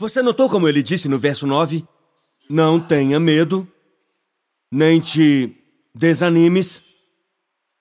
Você 0.00 0.22
notou 0.22 0.48
como 0.48 0.66
ele 0.66 0.82
disse 0.82 1.10
no 1.10 1.18
verso 1.18 1.46
9? 1.46 1.84
Não 2.48 2.80
tenha 2.80 3.20
medo, 3.20 3.68
nem 4.72 4.98
te 4.98 5.54
desanimes. 5.94 6.82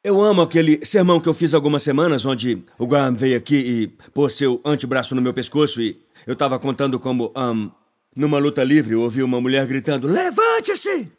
Eu 0.04 0.22
amo 0.22 0.42
aquele 0.42 0.86
sermão 0.86 1.22
que 1.22 1.30
eu 1.30 1.34
fiz 1.34 1.54
algumas 1.54 1.82
semanas, 1.82 2.26
onde 2.26 2.62
o 2.78 2.86
Graham 2.86 3.16
veio 3.16 3.38
aqui 3.38 3.56
e 3.56 3.88
pôs 4.10 4.34
seu 4.34 4.60
antebraço 4.66 5.16
no 5.16 5.22
meu 5.22 5.34
pescoço 5.34 5.82
e 5.82 5.98
eu 6.28 6.34
estava 6.34 6.60
contando 6.60 7.00
como, 7.00 7.32
um, 7.38 7.72
numa 8.14 8.38
luta 8.38 8.66
livre, 8.66 8.96
eu 8.96 9.02
ouvi 9.02 9.24
uma 9.24 9.40
mulher 9.40 9.66
gritando: 9.66 10.06
Levante-se! 10.06 11.10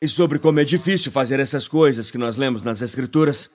E 0.00 0.08
sobre 0.08 0.38
como 0.38 0.58
é 0.58 0.64
difícil 0.64 1.12
fazer 1.12 1.38
essas 1.38 1.68
coisas 1.68 2.10
que 2.10 2.16
nós 2.16 2.36
lemos 2.36 2.62
nas 2.62 2.80
Escrituras. 2.80 3.50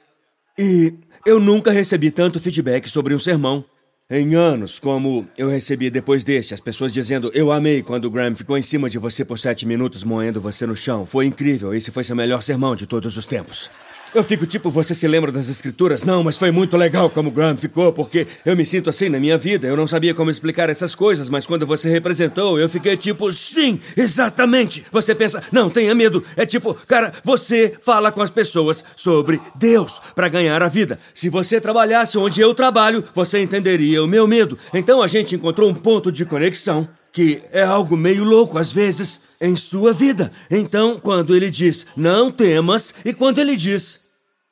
E 0.56 0.94
eu 1.26 1.40
nunca 1.40 1.72
recebi 1.72 2.12
tanto 2.12 2.40
feedback 2.40 2.88
sobre 2.88 3.16
um 3.16 3.20
sermão 3.20 3.66
em 4.10 4.36
anos, 4.36 4.78
como 4.78 5.28
eu 5.36 5.50
recebi 5.50 5.90
depois 5.90 6.24
deste, 6.24 6.54
as 6.54 6.62
pessoas 6.62 6.94
dizendo: 6.94 7.32
Eu 7.34 7.52
amei 7.52 7.82
quando 7.82 8.06
o 8.06 8.12
Graham 8.12 8.36
ficou 8.36 8.56
em 8.56 8.62
cima 8.62 8.88
de 8.88 9.00
você 9.00 9.26
por 9.26 9.40
sete 9.40 9.66
minutos 9.66 10.04
moendo 10.04 10.40
você 10.40 10.66
no 10.68 10.76
chão. 10.76 11.08
Foi 11.08 11.26
incrível, 11.26 11.74
esse 11.74 11.90
foi 11.90 12.04
seu 12.04 12.16
melhor 12.16 12.44
sermão 12.44 12.76
de 12.76 12.86
todos 12.86 13.18
os 13.18 13.26
tempos. 13.26 13.72
Eu 14.16 14.24
fico 14.24 14.46
tipo, 14.46 14.72
você 14.72 14.96
se 14.96 15.06
lembra 15.10 15.30
das 15.30 15.50
escrituras? 15.50 16.02
Não, 16.02 16.24
mas 16.24 16.38
foi 16.38 16.50
muito 16.50 16.78
legal 16.78 17.10
como 17.10 17.30
Graham 17.30 17.58
ficou, 17.58 17.92
porque 17.92 18.26
eu 18.46 18.56
me 18.56 18.66
sinto 18.66 18.90
assim 18.90 19.10
na 19.10 19.20
minha 19.20 19.38
vida. 19.38 19.68
Eu 19.68 19.76
não 19.76 19.86
sabia 19.86 20.14
como 20.14 20.32
explicar 20.32 20.70
essas 20.70 20.96
coisas, 20.96 21.28
mas 21.28 21.46
quando 21.46 21.68
você 21.68 21.90
representou, 21.90 22.58
eu 22.58 22.70
fiquei 22.70 22.96
tipo, 22.96 23.30
sim, 23.34 23.78
exatamente. 23.98 24.86
Você 24.90 25.14
pensa, 25.14 25.44
não, 25.52 25.70
tenha 25.70 25.94
medo. 25.94 26.24
É 26.38 26.46
tipo, 26.46 26.74
cara, 26.88 27.12
você 27.26 27.74
fala 27.82 28.10
com 28.10 28.22
as 28.22 28.30
pessoas 28.30 28.86
sobre 28.96 29.42
Deus 29.54 30.02
para 30.16 30.30
ganhar 30.30 30.64
a 30.64 30.70
vida. 30.70 30.98
Se 31.14 31.28
você 31.28 31.60
trabalhasse 31.60 32.18
onde 32.18 32.40
eu 32.40 32.56
trabalho, 32.56 33.04
você 33.14 33.40
entenderia 33.40 34.02
o 34.02 34.08
meu 34.08 34.26
medo. 34.26 34.58
Então 34.74 35.02
a 35.02 35.08
gente 35.08 35.36
encontrou 35.36 35.70
um 35.70 35.74
ponto 35.74 36.10
de 36.10 36.24
conexão 36.24 36.88
que 37.12 37.42
é 37.52 37.64
algo 37.64 37.98
meio 37.98 38.24
louco 38.24 38.58
às 38.58 38.72
vezes 38.72 39.20
em 39.42 39.58
sua 39.58 39.92
vida. 39.92 40.32
Então, 40.50 41.00
quando 41.02 41.36
ele 41.36 41.50
diz 41.50 41.86
não 41.98 42.32
temas 42.32 42.94
e 43.04 43.14
quando 43.14 43.40
ele 43.40 43.58
diz 43.58 44.05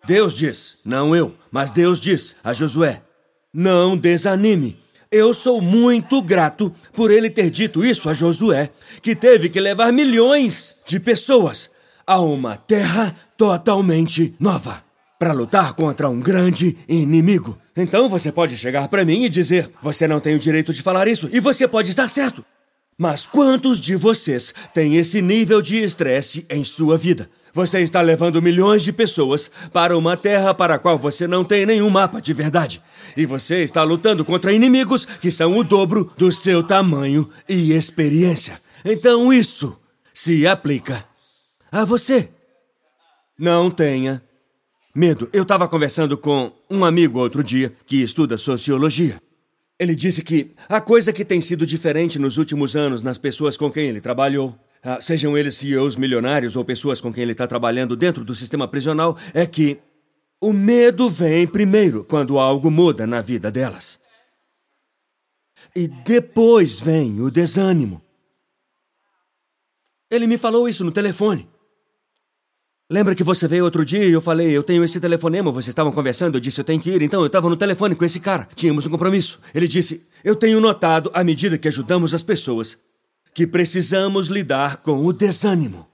Deus 0.06 0.36
diz, 0.36 0.78
não 0.84 1.16
eu, 1.16 1.34
mas 1.50 1.72
Deus 1.72 2.00
diz 2.00 2.36
a 2.44 2.54
Josué: 2.54 3.02
Não 3.54 3.96
desanime. 3.96 4.78
Eu 5.10 5.34
sou 5.34 5.62
muito 5.62 6.22
grato 6.22 6.74
por 6.94 7.10
ele 7.10 7.30
ter 7.30 7.50
dito 7.50 7.86
isso 7.86 8.10
a 8.10 8.14
Josué, 8.14 8.70
que 9.02 9.16
teve 9.16 9.48
que 9.48 9.60
levar 9.60 9.94
milhões 9.94 10.76
de 10.86 11.00
pessoas 11.00 11.70
a 12.06 12.20
uma 12.20 12.58
terra 12.58 13.16
totalmente 13.38 14.36
nova 14.40 14.84
para 15.18 15.32
lutar 15.32 15.74
contra 15.74 16.10
um 16.10 16.20
grande 16.20 16.76
inimigo. 16.88 17.58
Então 17.78 18.10
você 18.10 18.30
pode 18.30 18.58
chegar 18.58 18.90
para 18.90 19.06
mim 19.06 19.24
e 19.24 19.30
dizer: 19.30 19.70
Você 19.82 20.06
não 20.06 20.20
tem 20.20 20.36
o 20.36 20.40
direito 20.40 20.74
de 20.74 20.82
falar 20.82 21.08
isso, 21.08 21.30
e 21.32 21.40
você 21.40 21.66
pode 21.66 21.92
estar 21.92 22.10
certo. 22.10 22.44
Mas 22.98 23.26
quantos 23.26 23.80
de 23.80 23.96
vocês 23.96 24.54
têm 24.74 24.98
esse 24.98 25.22
nível 25.22 25.62
de 25.62 25.78
estresse 25.82 26.46
em 26.50 26.64
sua 26.64 26.98
vida? 26.98 27.30
Você 27.54 27.82
está 27.82 28.02
levando 28.02 28.42
milhões 28.42 28.82
de 28.82 28.92
pessoas 28.92 29.50
para 29.72 29.96
uma 29.96 30.18
terra 30.18 30.56
para 30.56 30.76
a 30.76 30.80
qual 30.80 30.98
você 30.98 31.28
não 31.28 31.46
tem 31.46 31.68
nenhum 31.68 31.88
mapa 31.88 32.20
de 32.20 32.34
verdade. 32.34 32.82
E 33.16 33.28
você 33.28 33.64
está 33.64 33.84
lutando 33.84 34.26
contra 34.26 34.52
inimigos 34.52 35.06
que 35.06 35.30
são 35.30 35.56
o 35.56 35.64
dobro 35.64 36.12
do 36.18 36.32
seu 36.32 36.64
tamanho 36.64 37.30
e 37.48 37.72
experiência. 37.72 38.60
Então 38.84 39.32
isso 39.32 39.78
se 40.12 40.48
aplica 40.48 41.06
a 41.72 41.86
você. 41.86 42.28
Não 43.38 43.70
tenha 43.70 44.24
medo. 44.94 45.30
Eu 45.32 45.44
estava 45.44 45.68
conversando 45.68 46.18
com 46.18 46.52
um 46.68 46.84
amigo 46.84 47.20
outro 47.20 47.44
dia 47.44 47.72
que 47.86 48.02
estuda 48.02 48.36
sociologia. 48.36 49.22
Ele 49.80 49.94
disse 49.94 50.24
que 50.24 50.56
a 50.68 50.82
coisa 50.82 51.14
que 51.14 51.24
tem 51.24 51.40
sido 51.40 51.68
diferente 51.68 52.18
nos 52.18 52.38
últimos 52.38 52.76
anos 52.76 53.04
nas 53.04 53.20
pessoas 53.20 53.56
com 53.56 53.72
quem 53.72 53.90
ele 53.90 54.02
trabalhou 54.02 54.58
ah, 54.84 55.00
sejam 55.00 55.38
eles 55.38 55.56
CEOs 55.56 55.96
milionários 55.96 56.56
ou 56.56 56.66
pessoas 56.66 57.00
com 57.00 57.14
quem 57.14 57.24
ele 57.24 57.32
está 57.32 57.48
trabalhando 57.48 57.96
dentro 57.96 58.24
do 58.24 58.36
sistema 58.36 58.68
prisional, 58.68 59.18
é 59.34 59.46
que 59.46 59.80
o 60.42 60.52
medo 60.52 61.10
vem 61.10 61.48
primeiro 61.48 62.04
quando 62.04 62.38
algo 62.38 62.70
muda 62.70 63.08
na 63.08 63.22
vida 63.22 63.50
delas. 63.50 63.98
E 65.74 65.88
depois 65.88 66.82
vem 66.82 67.22
o 67.22 67.32
desânimo. 67.32 68.02
Ele 70.12 70.28
me 70.28 70.38
falou 70.38 70.68
isso 70.68 70.84
no 70.84 70.92
telefone. 70.92 71.48
Lembra 72.90 73.16
que 73.16 73.24
você 73.24 73.48
veio 73.48 73.64
outro 73.64 73.84
dia 73.86 74.04
e 74.04 74.12
eu 74.12 74.22
falei, 74.22 74.52
eu 74.52 74.62
tenho 74.62 74.84
esse 74.84 75.00
telefonema, 75.00 75.50
vocês 75.50 75.70
estavam 75.70 75.92
conversando, 75.92 76.36
eu 76.36 76.42
disse, 76.42 76.60
eu 76.60 76.66
tenho 76.66 76.82
que 76.82 76.92
ir. 76.92 77.02
Então 77.02 77.22
eu 77.22 77.28
estava 77.28 77.50
no 77.50 77.56
telefone 77.56 77.96
com 77.96 78.04
esse 78.06 78.20
cara, 78.20 78.48
tínhamos 78.54 78.86
um 78.86 78.92
compromisso. 78.92 79.40
Ele 79.56 79.68
disse, 79.68 80.06
eu 80.24 80.36
tenho 80.36 80.60
notado, 80.60 81.10
à 81.14 81.24
medida 81.24 81.58
que 81.58 81.70
ajudamos 81.70 82.14
as 82.14 82.22
pessoas, 82.22 82.78
que 83.34 83.48
precisamos 83.48 84.28
lidar 84.28 84.78
com 84.78 85.06
o 85.06 85.12
desânimo. 85.12 85.88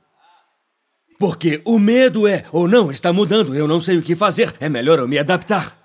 Porque 1.19 1.61
o 1.65 1.77
medo 1.77 2.27
é, 2.27 2.45
ou 2.51 2.67
não, 2.67 2.89
está 2.91 3.11
mudando, 3.11 3.53
eu 3.53 3.67
não 3.67 3.81
sei 3.81 3.97
o 3.97 4.01
que 4.01 4.15
fazer, 4.15 4.53
é 4.59 4.69
melhor 4.69 4.99
eu 4.99 5.07
me 5.07 5.19
adaptar. 5.19 5.77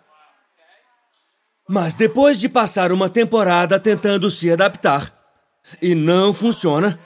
Mas 1.68 1.94
depois 1.94 2.38
de 2.38 2.48
passar 2.48 2.92
uma 2.92 3.08
temporada 3.08 3.80
tentando 3.80 4.30
se 4.30 4.50
adaptar 4.50 5.12
e 5.80 5.94
não 5.94 6.32
funciona, 6.32 6.98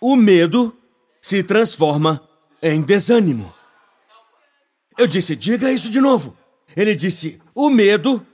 o 0.00 0.16
medo 0.16 0.76
se 1.20 1.42
transforma 1.42 2.26
em 2.62 2.80
desânimo. 2.80 3.52
Eu 4.96 5.06
disse: 5.06 5.34
diga 5.34 5.70
isso 5.70 5.90
de 5.90 6.00
novo. 6.00 6.36
Ele 6.76 6.94
disse: 6.94 7.40
o 7.54 7.68
medo 7.68 8.24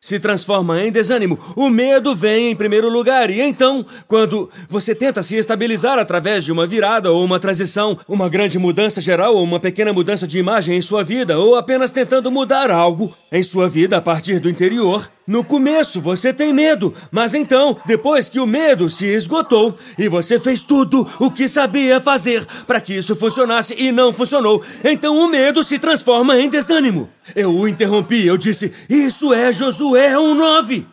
se 0.00 0.20
transforma 0.20 0.82
em 0.82 0.92
desânimo. 0.92 1.38
O 1.56 1.68
medo 1.68 2.14
vem 2.14 2.50
em 2.50 2.56
primeiro 2.56 2.88
lugar, 2.88 3.30
e 3.30 3.40
então, 3.40 3.84
quando 4.06 4.48
você 4.68 4.94
tenta 4.94 5.22
se 5.22 5.36
estabilizar 5.36 5.98
através 5.98 6.44
de 6.44 6.52
uma 6.52 6.66
virada 6.66 7.10
ou 7.10 7.24
uma 7.24 7.40
transição, 7.40 7.98
uma 8.06 8.28
grande 8.28 8.58
mudança 8.58 9.00
geral 9.00 9.34
ou 9.34 9.42
uma 9.42 9.58
pequena 9.58 9.92
mudança 9.92 10.26
de 10.26 10.38
imagem 10.38 10.76
em 10.76 10.82
sua 10.82 11.02
vida, 11.02 11.38
ou 11.38 11.56
apenas 11.56 11.90
tentando 11.90 12.30
mudar 12.30 12.70
algo 12.70 13.16
em 13.32 13.42
sua 13.42 13.68
vida 13.68 13.96
a 13.96 14.00
partir 14.00 14.38
do 14.38 14.50
interior, 14.50 15.10
no 15.26 15.42
começo 15.42 16.00
você 16.00 16.32
tem 16.32 16.52
medo, 16.52 16.94
mas 17.10 17.34
então, 17.34 17.76
depois 17.84 18.28
que 18.28 18.38
o 18.38 18.46
medo 18.46 18.88
se 18.88 19.06
esgotou 19.06 19.76
e 19.98 20.08
você 20.08 20.38
fez 20.38 20.62
tudo 20.62 21.06
o 21.18 21.30
que 21.30 21.48
sabia 21.48 22.00
fazer 22.00 22.46
para 22.64 22.80
que 22.80 22.94
isso 22.94 23.16
funcionasse 23.16 23.74
e 23.76 23.90
não 23.90 24.12
funcionou, 24.12 24.62
então 24.84 25.18
o 25.18 25.28
medo 25.28 25.64
se 25.64 25.80
transforma 25.80 26.38
em 26.38 26.48
desânimo. 26.48 27.10
Eu 27.34 27.52
o 27.52 27.66
interrompi, 27.66 28.24
eu 28.24 28.36
disse: 28.36 28.72
Isso 28.88 29.34
é 29.34 29.52
Josué 29.52 30.12
1,9. 30.14 30.86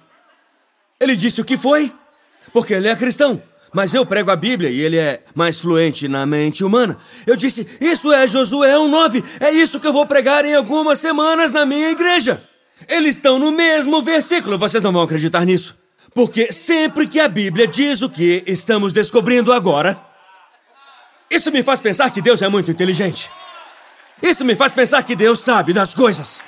Ele 1.00 1.16
disse 1.16 1.40
o 1.40 1.46
que 1.46 1.58
foi? 1.58 1.94
Porque 2.52 2.74
ele 2.74 2.88
é 2.88 2.96
cristão. 2.96 3.42
Mas 3.72 3.94
eu 3.94 4.06
prego 4.06 4.30
a 4.30 4.36
Bíblia 4.36 4.70
e 4.70 4.80
ele 4.80 4.98
é 4.98 5.24
mais 5.34 5.60
fluente 5.60 6.08
na 6.08 6.26
mente 6.26 6.64
humana. 6.64 6.98
Eu 7.28 7.36
disse: 7.36 7.68
Isso 7.80 8.12
é 8.12 8.28
Josué 8.28 8.74
1,9. 8.74 9.24
É 9.40 9.52
isso 9.52 9.80
que 9.80 9.88
eu 9.88 9.94
vou 9.94 10.08
pregar 10.08 10.44
em 10.44 10.56
algumas 10.56 10.98
semanas 11.00 11.52
na 11.52 11.66
minha 11.66 11.92
igreja. 11.92 12.42
Eles 12.88 13.16
estão 13.16 13.40
no 13.40 13.52
mesmo 13.52 14.02
versículo, 14.02 14.58
vocês 14.58 14.84
não 14.84 14.92
vão 14.92 15.02
acreditar 15.02 15.46
nisso. 15.46 15.76
Porque 16.14 16.52
sempre 16.52 17.08
que 17.08 17.20
a 17.20 17.28
Bíblia 17.28 17.68
diz 17.68 18.02
o 18.02 18.10
que 18.10 18.44
estamos 18.46 18.94
descobrindo 18.94 19.52
agora, 19.52 20.00
isso 21.30 21.52
me 21.52 21.64
faz 21.64 21.80
pensar 21.80 22.12
que 22.12 22.22
Deus 22.22 22.42
é 22.42 22.48
muito 22.48 22.70
inteligente. 22.70 23.30
Isso 24.22 24.46
me 24.46 24.56
faz 24.56 24.72
pensar 24.72 25.04
que 25.04 25.16
Deus 25.16 25.40
sabe 25.40 25.74
das 25.74 25.96
coisas. 25.96 26.44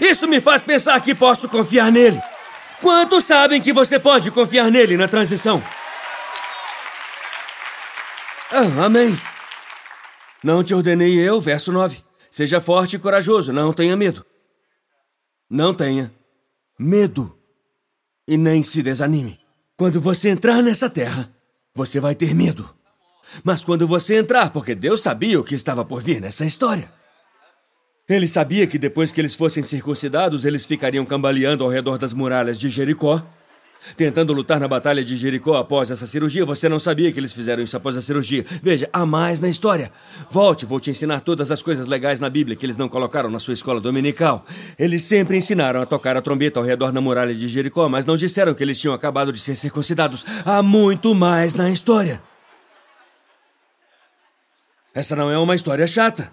Isso 0.00 0.28
me 0.28 0.40
faz 0.40 0.60
pensar 0.60 1.00
que 1.00 1.14
posso 1.14 1.48
confiar 1.48 1.90
nele. 1.90 2.20
Quantos 2.80 3.24
sabem 3.24 3.60
que 3.60 3.72
você 3.72 3.98
pode 3.98 4.30
confiar 4.30 4.70
nele 4.70 4.96
na 4.96 5.08
transição? 5.08 5.62
Ah, 8.52 8.84
amém. 8.84 9.18
Não 10.44 10.62
te 10.62 10.74
ordenei 10.74 11.18
eu, 11.18 11.40
verso 11.40 11.72
9. 11.72 12.04
Seja 12.30 12.60
forte 12.60 12.96
e 12.96 12.98
corajoso, 12.98 13.52
não 13.52 13.72
tenha 13.72 13.96
medo. 13.96 14.24
Não 15.48 15.72
tenha 15.72 16.12
medo 16.78 17.36
e 18.26 18.36
nem 18.36 18.62
se 18.62 18.82
desanime. 18.82 19.38
Quando 19.76 20.00
você 20.00 20.30
entrar 20.30 20.62
nessa 20.62 20.90
terra, 20.90 21.30
você 21.74 22.00
vai 22.00 22.14
ter 22.14 22.34
medo. 22.34 22.74
Mas 23.44 23.64
quando 23.64 23.86
você 23.86 24.16
entrar, 24.16 24.50
porque 24.50 24.74
Deus 24.74 25.02
sabia 25.02 25.38
o 25.38 25.44
que 25.44 25.54
estava 25.54 25.84
por 25.84 26.02
vir 26.02 26.20
nessa 26.20 26.44
história. 26.44 26.90
Ele 28.08 28.26
sabia 28.26 28.66
que 28.66 28.78
depois 28.78 29.12
que 29.12 29.20
eles 29.20 29.34
fossem 29.34 29.62
circuncidados, 29.62 30.44
eles 30.44 30.64
ficariam 30.64 31.04
cambaleando 31.04 31.64
ao 31.64 31.70
redor 31.70 31.98
das 31.98 32.12
muralhas 32.12 32.58
de 32.58 32.70
Jericó 32.70 33.24
Tentando 33.94 34.32
lutar 34.32 34.58
na 34.58 34.66
Batalha 34.66 35.04
de 35.04 35.14
Jericó 35.16 35.56
após 35.56 35.90
essa 35.90 36.06
cirurgia, 36.06 36.44
você 36.44 36.68
não 36.68 36.78
sabia 36.78 37.12
que 37.12 37.20
eles 37.20 37.32
fizeram 37.32 37.62
isso 37.62 37.76
após 37.76 37.96
a 37.96 38.00
cirurgia. 38.00 38.44
Veja, 38.62 38.88
há 38.92 39.04
mais 39.04 39.38
na 39.38 39.48
história. 39.48 39.92
Volte, 40.30 40.66
vou 40.66 40.80
te 40.80 40.90
ensinar 40.90 41.20
todas 41.20 41.50
as 41.50 41.62
coisas 41.62 41.86
legais 41.86 42.18
na 42.18 42.28
Bíblia 42.28 42.56
que 42.56 42.66
eles 42.66 42.76
não 42.76 42.88
colocaram 42.88 43.30
na 43.30 43.38
sua 43.38 43.54
escola 43.54 43.80
dominical. 43.80 44.44
Eles 44.78 45.02
sempre 45.02 45.36
ensinaram 45.36 45.80
a 45.80 45.86
tocar 45.86 46.16
a 46.16 46.22
trombeta 46.22 46.58
ao 46.58 46.64
redor 46.64 46.90
da 46.90 47.00
muralha 47.00 47.34
de 47.34 47.46
Jericó, 47.46 47.88
mas 47.88 48.06
não 48.06 48.16
disseram 48.16 48.54
que 48.54 48.62
eles 48.62 48.80
tinham 48.80 48.94
acabado 48.94 49.32
de 49.32 49.38
ser 49.38 49.54
circuncidados. 49.54 50.24
Há 50.44 50.62
muito 50.62 51.14
mais 51.14 51.54
na 51.54 51.70
história. 51.70 52.22
Essa 54.94 55.14
não 55.14 55.30
é 55.30 55.38
uma 55.38 55.54
história 55.54 55.86
chata. 55.86 56.32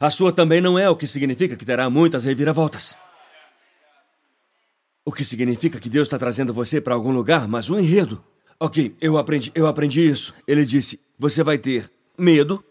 A 0.00 0.10
sua 0.10 0.32
também 0.32 0.60
não 0.60 0.78
é, 0.78 0.88
o 0.88 0.96
que 0.96 1.06
significa 1.06 1.56
que 1.56 1.64
terá 1.64 1.88
muitas 1.88 2.24
reviravoltas. 2.24 2.96
O 5.06 5.12
que 5.12 5.24
significa 5.24 5.78
que 5.78 5.88
Deus 5.88 6.08
está 6.08 6.18
trazendo 6.18 6.52
você 6.52 6.80
para 6.80 6.92
algum 6.92 7.12
lugar, 7.12 7.46
mas 7.46 7.70
um 7.70 7.78
enredo. 7.78 8.24
Ok, 8.58 8.96
eu 9.00 9.16
aprendi, 9.16 9.52
eu 9.54 9.68
aprendi 9.68 10.04
isso. 10.04 10.34
Ele 10.48 10.64
disse: 10.64 10.98
você 11.16 11.44
vai 11.44 11.58
ter 11.58 11.88
medo, 12.18 12.62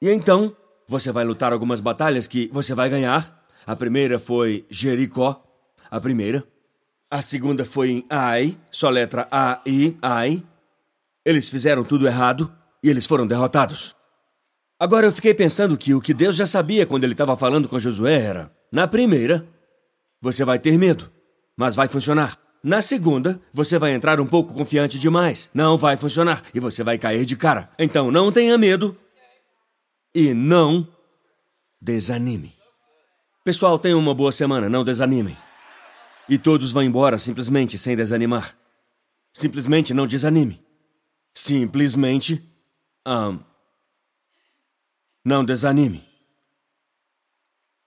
e 0.00 0.08
então 0.08 0.56
você 0.86 1.10
vai 1.10 1.24
lutar 1.24 1.52
algumas 1.52 1.80
batalhas 1.80 2.28
que 2.28 2.48
você 2.52 2.72
vai 2.72 2.88
ganhar. 2.88 3.44
A 3.66 3.74
primeira 3.74 4.20
foi 4.20 4.64
Jericó, 4.70 5.44
a 5.90 6.00
primeira. 6.00 6.44
A 7.10 7.20
segunda 7.20 7.64
foi 7.64 7.90
em 7.90 8.06
Ai, 8.08 8.56
só 8.70 8.88
letra 8.88 9.26
A 9.28 9.60
I, 9.66 9.96
Ai. 10.00 10.44
Eles 11.24 11.48
fizeram 11.48 11.82
tudo 11.82 12.06
errado 12.06 12.52
e 12.80 12.88
eles 12.88 13.06
foram 13.06 13.26
derrotados. 13.26 13.96
Agora 14.78 15.06
eu 15.06 15.12
fiquei 15.12 15.34
pensando 15.34 15.76
que 15.76 15.94
o 15.94 16.00
que 16.00 16.14
Deus 16.14 16.36
já 16.36 16.46
sabia 16.46 16.86
quando 16.86 17.02
ele 17.02 17.14
estava 17.14 17.36
falando 17.36 17.68
com 17.68 17.80
Josué 17.80 18.20
era: 18.20 18.54
na 18.72 18.86
primeira, 18.86 19.48
você 20.20 20.44
vai 20.44 20.60
ter 20.60 20.78
medo, 20.78 21.10
mas 21.56 21.74
vai 21.74 21.88
funcionar. 21.88 22.38
Na 22.62 22.82
segunda, 22.82 23.40
você 23.52 23.78
vai 23.78 23.94
entrar 23.94 24.20
um 24.20 24.26
pouco 24.26 24.52
confiante 24.52 24.98
demais. 24.98 25.48
Não 25.54 25.78
vai 25.78 25.96
funcionar 25.96 26.42
e 26.52 26.60
você 26.60 26.82
vai 26.82 26.98
cair 26.98 27.24
de 27.24 27.36
cara. 27.36 27.70
Então 27.78 28.10
não 28.10 28.32
tenha 28.32 28.58
medo 28.58 28.96
e 30.14 30.34
não 30.34 30.86
desanime. 31.80 32.54
Pessoal, 33.44 33.78
tenham 33.78 34.00
uma 34.00 34.14
boa 34.14 34.32
semana, 34.32 34.68
não 34.68 34.82
desanimem. 34.82 35.36
E 36.28 36.36
todos 36.36 36.72
vão 36.72 36.82
embora 36.82 37.18
simplesmente 37.18 37.78
sem 37.78 37.94
desanimar. 37.94 38.58
Simplesmente 39.32 39.94
não 39.94 40.06
desanime. 40.06 40.60
Simplesmente. 41.32 42.42
Um, 43.06 43.38
não 45.24 45.44
desanime. 45.44 46.04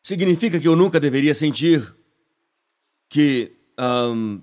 Significa 0.01 0.59
que 0.59 0.67
eu 0.67 0.75
nunca 0.75 0.99
deveria 0.99 1.33
sentir 1.33 1.93
que. 3.09 3.58
Um, 3.79 4.41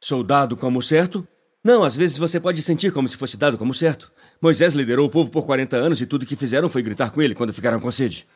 sou 0.00 0.22
dado 0.22 0.56
como 0.56 0.80
certo? 0.80 1.26
Não, 1.62 1.84
às 1.84 1.94
vezes 1.94 2.16
você 2.16 2.40
pode 2.40 2.62
sentir 2.62 2.92
como 2.92 3.08
se 3.08 3.16
fosse 3.16 3.36
dado 3.36 3.58
como 3.58 3.74
certo. 3.74 4.10
Moisés 4.40 4.72
liderou 4.74 5.06
o 5.06 5.10
povo 5.10 5.30
por 5.30 5.44
40 5.44 5.76
anos 5.76 6.00
e 6.00 6.06
tudo 6.06 6.24
que 6.24 6.36
fizeram 6.36 6.70
foi 6.70 6.82
gritar 6.82 7.10
com 7.10 7.20
ele 7.20 7.34
quando 7.34 7.52
ficaram 7.52 7.80
com 7.80 7.90
sede. 7.90 8.26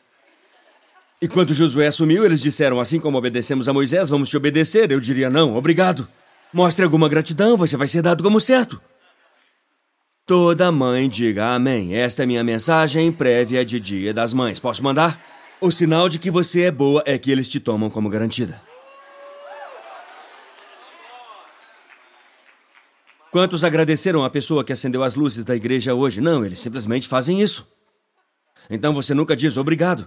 E 1.20 1.29
quando 1.29 1.55
Josué 1.55 1.87
assumiu, 1.87 2.25
eles 2.25 2.40
disseram: 2.40 2.81
Assim 2.81 2.99
como 2.99 3.17
obedecemos 3.17 3.69
a 3.69 3.73
Moisés, 3.73 4.11
vamos 4.11 4.29
te 4.29 4.37
obedecer. 4.37 4.90
Eu 4.90 5.00
diria: 5.00 5.31
Não, 5.31 5.56
obrigado. 5.56 6.06
Mostre 6.52 6.84
alguma 6.84 7.08
gratidão, 7.08 7.56
você 7.56 7.76
vai 7.76 7.87
ser 7.87 8.02
dado 8.02 8.23
como 8.23 8.40
certo. 8.40 8.81
Toda 10.26 10.70
mãe 10.70 11.08
diga 11.08 11.55
amém. 11.55 11.94
Esta 11.94 12.25
é 12.25 12.26
minha 12.26 12.44
mensagem 12.44 13.11
prévia 13.11 13.64
de 13.64 13.81
Dia 13.81 14.12
das 14.12 14.34
Mães. 14.34 14.61
Posso 14.61 14.82
mandar? 14.82 15.20
O 15.61 15.70
sinal 15.70 16.08
de 16.08 16.19
que 16.19 16.31
você 16.31 16.62
é 16.62 16.70
boa 16.70 17.02
é 17.06 17.17
que 17.17 17.31
eles 17.31 17.49
te 17.49 17.61
tomam 17.61 17.88
como 17.88 18.08
garantida. 18.08 18.71
Quantos 23.32 23.64
agradeceram 23.64 24.23
a 24.23 24.29
pessoa 24.29 24.62
que 24.62 24.75
acendeu 24.75 25.02
as 25.02 25.14
luzes 25.14 25.43
da 25.43 25.56
igreja 25.56 25.94
hoje? 25.94 26.20
Não, 26.20 26.44
eles 26.44 26.58
simplesmente 26.58 27.08
fazem 27.08 27.40
isso. 27.40 27.67
Então 28.69 28.93
você 28.93 29.14
nunca 29.14 29.34
diz 29.34 29.56
obrigado. 29.56 30.06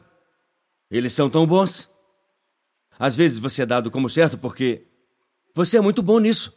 Eles 0.92 1.12
são 1.12 1.28
tão 1.28 1.48
bons. 1.48 1.90
Às 3.00 3.16
vezes 3.16 3.40
você 3.40 3.64
é 3.64 3.66
dado 3.66 3.90
como 3.90 4.12
certo 4.12 4.38
porque 4.38 4.86
você 5.56 5.78
é 5.78 5.82
muito 5.82 6.04
bom 6.04 6.20
nisso. 6.20 6.54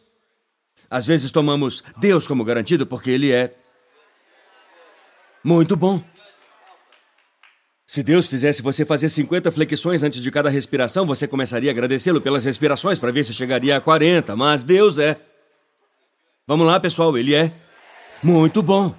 Às 0.87 1.07
vezes 1.07 1.31
tomamos 1.31 1.83
Deus 1.97 2.27
como 2.27 2.45
garantido 2.45 2.85
porque 2.85 3.09
Ele 3.09 3.31
é 3.31 3.55
muito 5.43 5.75
bom. 5.75 6.03
Se 7.87 8.03
Deus 8.03 8.27
fizesse 8.27 8.61
você 8.61 8.85
fazer 8.85 9.09
50 9.09 9.51
flexões 9.51 10.03
antes 10.03 10.21
de 10.21 10.29
cada 10.29 10.51
respiração, 10.51 11.03
você 11.03 11.27
começaria 11.27 11.71
a 11.71 11.73
agradecê-lo 11.73 12.21
pelas 12.21 12.45
respirações 12.45 12.99
para 12.99 13.11
ver 13.11 13.23
se 13.23 13.33
chegaria 13.33 13.75
a 13.75 13.81
40, 13.81 14.35
mas 14.35 14.63
Deus 14.63 14.99
é 14.99 15.19
Vamos 16.49 16.65
lá, 16.65 16.79
pessoal, 16.79 17.15
ele 17.15 17.35
é 17.35 17.51
muito 18.23 18.63
bom. 18.63 18.91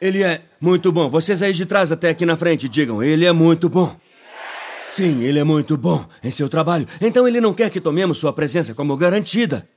Ele 0.00 0.22
é 0.22 0.40
muito 0.58 0.90
bom. 0.90 1.10
Vocês 1.10 1.42
aí 1.42 1.52
de 1.52 1.66
trás 1.66 1.92
até 1.92 2.08
aqui 2.08 2.24
na 2.24 2.38
frente 2.38 2.70
digam: 2.70 3.02
ele 3.02 3.26
é 3.26 3.32
muito 3.32 3.68
bom. 3.68 3.94
Sim, 4.88 5.22
ele 5.22 5.38
é 5.38 5.44
muito 5.44 5.76
bom 5.76 6.06
em 6.22 6.30
seu 6.30 6.48
trabalho. 6.48 6.86
Então 7.02 7.28
ele 7.28 7.38
não 7.38 7.52
quer 7.52 7.68
que 7.68 7.82
tomemos 7.82 8.16
sua 8.16 8.32
presença 8.32 8.72
como 8.72 8.96
garantida. 8.96 9.68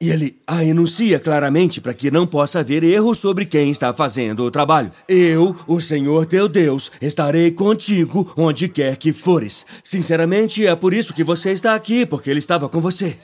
E 0.00 0.08
ele 0.08 0.40
a 0.46 0.64
enuncia 0.64 1.20
claramente 1.20 1.82
para 1.82 1.92
que 1.92 2.10
não 2.10 2.26
possa 2.26 2.60
haver 2.60 2.82
erro 2.82 3.14
sobre 3.14 3.44
quem 3.44 3.70
está 3.70 3.92
fazendo 3.92 4.42
o 4.42 4.50
trabalho. 4.50 4.90
Eu, 5.06 5.54
o 5.66 5.82
Senhor 5.82 6.24
teu 6.24 6.48
Deus, 6.48 6.90
estarei 6.98 7.50
contigo 7.50 8.32
onde 8.38 8.70
quer 8.70 8.96
que 8.96 9.12
fores. 9.12 9.66
Sinceramente, 9.84 10.66
é 10.66 10.74
por 10.74 10.94
isso 10.94 11.12
que 11.12 11.22
você 11.22 11.52
está 11.52 11.74
aqui, 11.74 12.06
porque 12.06 12.30
ele 12.30 12.38
estava 12.38 12.70
com 12.70 12.80
você. 12.80 13.18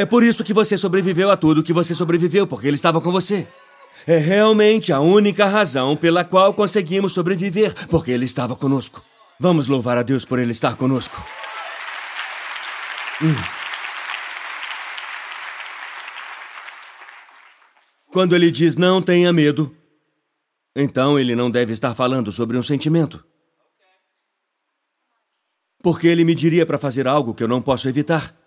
É 0.00 0.06
por 0.06 0.24
isso 0.24 0.42
que 0.42 0.54
você 0.54 0.78
sobreviveu 0.78 1.30
a 1.30 1.36
tudo 1.36 1.62
que 1.62 1.74
você 1.74 1.94
sobreviveu, 1.94 2.46
porque 2.46 2.66
ele 2.66 2.74
estava 2.74 3.02
com 3.02 3.12
você. 3.12 3.46
É 4.06 4.16
realmente 4.16 4.94
a 4.94 5.00
única 5.00 5.44
razão 5.44 5.94
pela 5.94 6.24
qual 6.24 6.54
conseguimos 6.54 7.12
sobreviver, 7.12 7.74
porque 7.86 8.10
ele 8.10 8.24
estava 8.24 8.56
conosco. 8.56 9.04
Vamos 9.38 9.68
louvar 9.68 9.98
a 9.98 10.02
Deus 10.02 10.24
por 10.24 10.38
ele 10.38 10.52
estar 10.52 10.74
conosco. 10.74 11.22
Hum. 13.20 13.34
Quando 18.10 18.34
ele 18.34 18.50
diz 18.50 18.78
não 18.78 19.02
tenha 19.02 19.30
medo, 19.34 19.76
então 20.74 21.18
ele 21.18 21.36
não 21.36 21.50
deve 21.50 21.74
estar 21.74 21.94
falando 21.94 22.32
sobre 22.32 22.56
um 22.56 22.62
sentimento. 22.62 23.22
Porque 25.82 26.06
ele 26.06 26.24
me 26.24 26.34
diria 26.34 26.64
para 26.64 26.78
fazer 26.78 27.06
algo 27.06 27.34
que 27.34 27.42
eu 27.42 27.48
não 27.48 27.60
posso 27.60 27.86
evitar. 27.86 28.39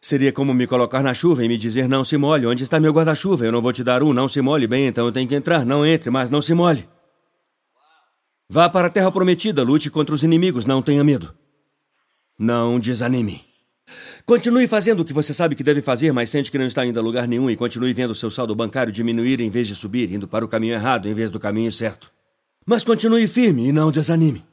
Seria 0.00 0.32
como 0.32 0.54
me 0.54 0.66
colocar 0.66 1.02
na 1.02 1.12
chuva 1.12 1.44
e 1.44 1.48
me 1.48 1.58
dizer: 1.58 1.88
Não 1.88 2.04
se 2.04 2.16
molhe, 2.16 2.46
onde 2.46 2.62
está 2.62 2.78
meu 2.78 2.92
guarda-chuva? 2.92 3.44
Eu 3.44 3.52
não 3.52 3.60
vou 3.60 3.72
te 3.72 3.82
dar 3.82 4.02
um, 4.02 4.12
não 4.12 4.28
se 4.28 4.40
molhe. 4.40 4.66
Bem, 4.66 4.86
então 4.86 5.06
eu 5.06 5.12
tenho 5.12 5.28
que 5.28 5.34
entrar. 5.34 5.66
Não 5.66 5.84
entre, 5.84 6.10
mas 6.10 6.30
não 6.30 6.40
se 6.40 6.54
molhe. 6.54 6.88
Vá 8.48 8.68
para 8.68 8.86
a 8.86 8.90
terra 8.90 9.12
prometida, 9.12 9.62
lute 9.62 9.90
contra 9.90 10.14
os 10.14 10.22
inimigos, 10.22 10.64
não 10.64 10.80
tenha 10.80 11.04
medo. 11.04 11.34
Não 12.38 12.78
desanime. 12.78 13.44
Continue 14.24 14.68
fazendo 14.68 15.00
o 15.00 15.04
que 15.04 15.12
você 15.12 15.34
sabe 15.34 15.54
que 15.54 15.62
deve 15.62 15.82
fazer, 15.82 16.12
mas 16.12 16.30
sente 16.30 16.50
que 16.50 16.58
não 16.58 16.66
está 16.66 16.84
indo 16.84 16.98
a 16.98 17.02
lugar 17.02 17.26
nenhum 17.26 17.50
e 17.50 17.56
continue 17.56 17.92
vendo 17.92 18.14
seu 18.14 18.30
saldo 18.30 18.54
bancário 18.54 18.92
diminuir 18.92 19.40
em 19.40 19.50
vez 19.50 19.66
de 19.66 19.74
subir, 19.74 20.12
indo 20.12 20.28
para 20.28 20.44
o 20.44 20.48
caminho 20.48 20.74
errado 20.74 21.08
em 21.08 21.14
vez 21.14 21.30
do 21.30 21.40
caminho 21.40 21.72
certo. 21.72 22.12
Mas 22.64 22.84
continue 22.84 23.26
firme 23.26 23.66
e 23.66 23.72
não 23.72 23.90
desanime. 23.90 24.44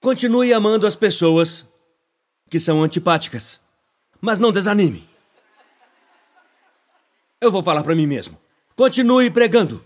Continue 0.00 0.52
amando 0.52 0.86
as 0.86 0.94
pessoas 0.94 1.66
que 2.50 2.60
são 2.60 2.82
antipáticas. 2.82 3.61
Mas 4.22 4.38
não 4.38 4.52
desanime. 4.52 5.06
Eu 7.40 7.50
vou 7.50 7.60
falar 7.60 7.82
para 7.82 7.96
mim 7.96 8.06
mesmo. 8.06 8.38
Continue 8.76 9.28
pregando. 9.32 9.84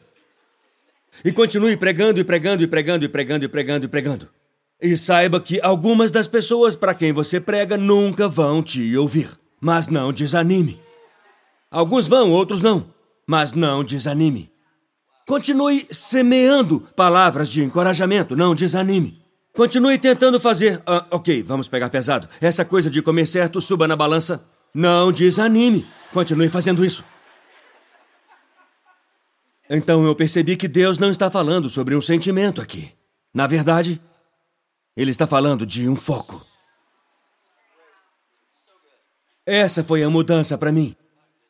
E 1.24 1.32
continue 1.32 1.74
pregando 1.74 2.20
e 2.20 2.24
pregando 2.24 2.62
e 2.62 2.68
pregando 2.68 3.04
e 3.06 3.08
pregando 3.08 3.44
e 3.46 3.48
pregando 3.48 3.86
e 3.86 3.88
pregando. 3.88 4.28
E 4.80 4.94
saiba 4.94 5.40
que 5.40 5.58
algumas 5.62 6.10
das 6.10 6.28
pessoas 6.28 6.76
para 6.76 6.94
quem 6.94 7.14
você 7.14 7.40
prega 7.40 7.78
nunca 7.78 8.28
vão 8.28 8.62
te 8.62 8.94
ouvir. 8.94 9.30
Mas 9.58 9.88
não 9.88 10.12
desanime. 10.12 10.78
Alguns 11.70 12.06
vão, 12.06 12.30
outros 12.30 12.60
não. 12.60 12.92
Mas 13.26 13.54
não 13.54 13.82
desanime. 13.82 14.52
Continue 15.26 15.86
semeando 15.90 16.80
palavras 16.94 17.48
de 17.48 17.64
encorajamento, 17.64 18.36
não 18.36 18.54
desanime. 18.54 19.25
Continue 19.56 19.98
tentando 19.98 20.38
fazer. 20.38 20.82
Ah, 20.86 21.06
ok, 21.10 21.42
vamos 21.42 21.66
pegar 21.66 21.88
pesado. 21.88 22.28
Essa 22.42 22.62
coisa 22.62 22.90
de 22.90 23.00
comer 23.00 23.26
certo, 23.26 23.58
suba 23.58 23.88
na 23.88 23.96
balança. 23.96 24.44
Não 24.74 25.10
desanime. 25.10 25.86
Continue 26.12 26.50
fazendo 26.50 26.84
isso. 26.84 27.02
Então 29.68 30.04
eu 30.04 30.14
percebi 30.14 30.56
que 30.56 30.68
Deus 30.68 30.98
não 30.98 31.10
está 31.10 31.30
falando 31.30 31.70
sobre 31.70 31.96
um 31.96 32.02
sentimento 32.02 32.60
aqui. 32.60 32.92
Na 33.34 33.46
verdade, 33.46 34.00
Ele 34.94 35.10
está 35.10 35.26
falando 35.26 35.64
de 35.64 35.88
um 35.88 35.96
foco. 35.96 36.44
Essa 39.46 39.82
foi 39.82 40.02
a 40.02 40.10
mudança 40.10 40.58
para 40.58 40.70
mim. 40.70 40.94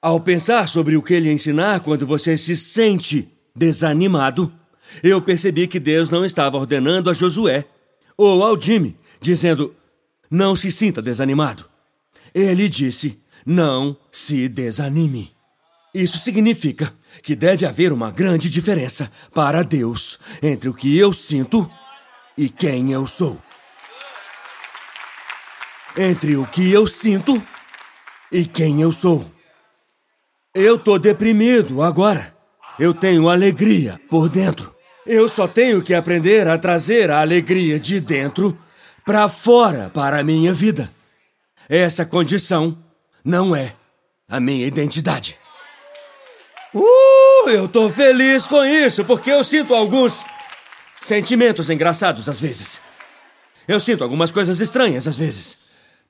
Ao 0.00 0.20
pensar 0.20 0.68
sobre 0.68 0.96
o 0.96 1.02
que 1.02 1.14
ele 1.14 1.32
ensinar 1.32 1.80
quando 1.80 2.06
você 2.06 2.38
se 2.38 2.56
sente 2.56 3.28
desanimado, 3.54 4.52
eu 5.02 5.20
percebi 5.20 5.66
que 5.66 5.80
Deus 5.80 6.10
não 6.10 6.24
estava 6.24 6.56
ordenando 6.56 7.10
a 7.10 7.12
Josué 7.12 7.64
ou 8.16 8.42
ao 8.42 8.60
Jimmy, 8.60 8.96
dizendo: 9.20 9.74
Não 10.30 10.56
se 10.56 10.70
sinta 10.70 11.02
desanimado. 11.02 11.68
Ele 12.34 12.68
disse: 12.68 13.20
Não 13.44 13.96
se 14.10 14.48
desanime. 14.48 15.34
Isso 15.94 16.18
significa 16.18 16.92
que 17.22 17.34
deve 17.34 17.64
haver 17.64 17.92
uma 17.92 18.10
grande 18.10 18.50
diferença 18.50 19.10
para 19.32 19.62
Deus 19.62 20.18
entre 20.42 20.68
o 20.68 20.74
que 20.74 20.96
eu 20.98 21.12
sinto 21.12 21.70
e 22.36 22.50
quem 22.50 22.92
eu 22.92 23.06
sou. 23.06 23.40
Entre 25.96 26.36
o 26.36 26.46
que 26.46 26.70
eu 26.70 26.86
sinto 26.86 27.42
e 28.30 28.44
quem 28.44 28.82
eu 28.82 28.92
sou. 28.92 29.30
Eu 30.54 30.78
tô 30.78 30.98
deprimido 30.98 31.82
agora. 31.82 32.36
Eu 32.78 32.92
tenho 32.92 33.30
alegria 33.30 33.98
por 34.10 34.28
dentro. 34.28 34.75
Eu 35.06 35.28
só 35.28 35.46
tenho 35.46 35.82
que 35.82 35.94
aprender 35.94 36.48
a 36.48 36.58
trazer 36.58 37.10
a 37.10 37.20
alegria 37.20 37.78
de 37.78 38.00
dentro 38.00 38.58
para 39.04 39.28
fora 39.28 39.88
para 39.88 40.18
a 40.18 40.24
minha 40.24 40.52
vida. 40.52 40.92
Essa 41.68 42.04
condição 42.04 42.76
não 43.24 43.54
é 43.54 43.74
a 44.28 44.40
minha 44.40 44.66
identidade. 44.66 45.38
Uh, 46.74 47.48
eu 47.48 47.68
tô 47.68 47.88
feliz 47.88 48.46
com 48.46 48.64
isso, 48.64 49.04
porque 49.04 49.30
eu 49.30 49.44
sinto 49.44 49.74
alguns 49.74 50.24
sentimentos 51.00 51.70
engraçados 51.70 52.28
às 52.28 52.40
vezes. 52.40 52.80
Eu 53.68 53.78
sinto 53.78 54.02
algumas 54.02 54.32
coisas 54.32 54.60
estranhas 54.60 55.06
às 55.06 55.16
vezes. 55.16 55.58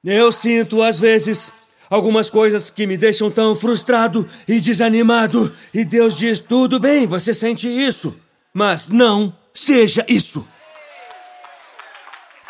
Eu 0.05 0.31
sinto, 0.31 0.83
às 0.83 0.99
vezes, 0.99 1.53
algumas 1.91 2.31
coisas 2.31 2.71
que 2.71 2.87
me 2.87 2.97
deixam 2.97 3.31
tão 3.31 3.55
frustrado 3.55 4.29
e 4.47 4.61
desanimado. 4.61 5.53
E 5.73 5.85
Deus 5.85 6.17
diz: 6.17 6.41
tudo 6.41 6.79
bem, 6.79 7.07
você 7.07 7.35
sente 7.35 7.69
isso, 7.69 8.17
mas 8.57 8.89
não 8.89 9.37
seja 9.53 10.03
isso. 10.09 10.49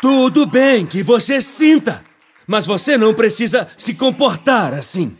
Tudo 0.01 0.45
bem 0.45 0.85
que 0.85 1.03
você 1.03 1.41
sinta, 1.41 2.01
mas 2.47 2.65
você 2.65 2.97
não 2.97 3.13
precisa 3.13 3.67
se 3.75 3.93
comportar 3.93 4.73
assim. 4.73 5.17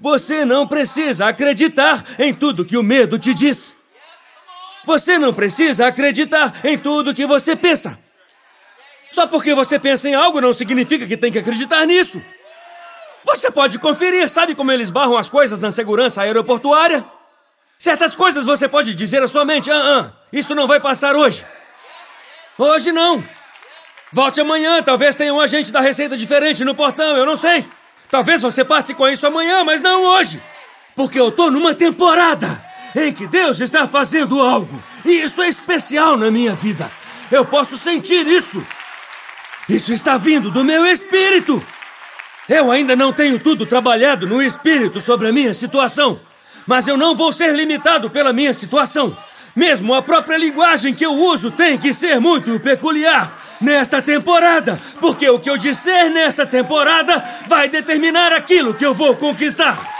Você 0.00 0.42
não 0.46 0.66
precisa 0.66 1.26
acreditar 1.26 2.02
em 2.18 2.32
tudo 2.32 2.64
que 2.64 2.78
o 2.78 2.82
medo 2.82 3.18
te 3.18 3.34
diz. 3.34 3.76
Você 4.86 5.18
não 5.18 5.34
precisa 5.34 5.86
acreditar 5.88 6.64
em 6.64 6.78
tudo 6.78 7.14
que 7.14 7.26
você 7.26 7.54
pensa. 7.54 7.98
Só 9.10 9.26
porque 9.26 9.54
você 9.54 9.78
pensa 9.78 10.08
em 10.08 10.14
algo 10.14 10.40
não 10.40 10.54
significa 10.54 11.06
que 11.06 11.18
tem 11.18 11.30
que 11.30 11.40
acreditar 11.40 11.84
nisso. 11.84 12.22
Você 13.22 13.50
pode 13.50 13.78
conferir, 13.78 14.26
sabe 14.30 14.54
como 14.54 14.72
eles 14.72 14.88
barram 14.88 15.18
as 15.18 15.28
coisas 15.28 15.58
na 15.58 15.70
segurança 15.70 16.22
aeroportuária? 16.22 17.19
Certas 17.80 18.14
coisas 18.14 18.44
você 18.44 18.68
pode 18.68 18.94
dizer 18.94 19.22
à 19.22 19.26
sua 19.26 19.42
mente: 19.42 19.70
ah, 19.70 19.82
ah, 19.82 20.12
isso 20.30 20.54
não 20.54 20.66
vai 20.66 20.78
passar 20.78 21.16
hoje. 21.16 21.46
Hoje 22.58 22.92
não. 22.92 23.24
Volte 24.12 24.38
amanhã, 24.38 24.82
talvez 24.82 25.16
tenha 25.16 25.32
um 25.32 25.40
agente 25.40 25.72
da 25.72 25.80
Receita 25.80 26.14
diferente 26.14 26.62
no 26.62 26.74
portão, 26.74 27.16
eu 27.16 27.24
não 27.24 27.36
sei. 27.36 27.66
Talvez 28.10 28.42
você 28.42 28.62
passe 28.66 28.92
com 28.92 29.08
isso 29.08 29.26
amanhã, 29.26 29.64
mas 29.64 29.80
não 29.80 30.02
hoje. 30.02 30.42
Porque 30.94 31.18
eu 31.18 31.32
tô 31.32 31.50
numa 31.50 31.74
temporada 31.74 32.62
em 32.94 33.14
que 33.14 33.26
Deus 33.26 33.60
está 33.60 33.88
fazendo 33.88 34.42
algo. 34.42 34.82
E 35.02 35.22
isso 35.22 35.40
é 35.40 35.48
especial 35.48 36.18
na 36.18 36.30
minha 36.30 36.54
vida. 36.54 36.90
Eu 37.30 37.46
posso 37.46 37.78
sentir 37.78 38.26
isso. 38.26 38.62
Isso 39.66 39.90
está 39.90 40.18
vindo 40.18 40.50
do 40.50 40.62
meu 40.62 40.84
espírito. 40.84 41.64
Eu 42.46 42.70
ainda 42.70 42.94
não 42.94 43.10
tenho 43.10 43.38
tudo 43.38 43.64
trabalhado 43.64 44.26
no 44.26 44.42
espírito 44.42 45.00
sobre 45.00 45.28
a 45.28 45.32
minha 45.32 45.54
situação. 45.54 46.20
Mas 46.70 46.86
eu 46.86 46.96
não 46.96 47.16
vou 47.16 47.32
ser 47.32 47.52
limitado 47.52 48.08
pela 48.08 48.32
minha 48.32 48.54
situação. 48.54 49.16
Mesmo 49.56 49.92
a 49.92 50.00
própria 50.00 50.38
linguagem 50.38 50.94
que 50.94 51.04
eu 51.04 51.10
uso 51.10 51.50
tem 51.50 51.76
que 51.76 51.92
ser 51.92 52.20
muito 52.20 52.60
peculiar 52.60 53.36
nesta 53.60 54.00
temporada, 54.00 54.80
porque 55.00 55.28
o 55.28 55.40
que 55.40 55.50
eu 55.50 55.58
disser 55.58 56.08
nessa 56.12 56.46
temporada 56.46 57.24
vai 57.48 57.68
determinar 57.68 58.32
aquilo 58.32 58.72
que 58.72 58.86
eu 58.86 58.94
vou 58.94 59.16
conquistar. 59.16 59.99